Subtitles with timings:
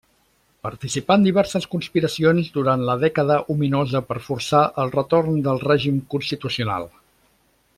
[0.67, 6.89] Participà en diverses conspiracions durant la Dècada Ominosa per forçar el retorn del règim constitucional.